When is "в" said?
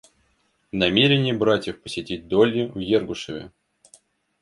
2.73-2.79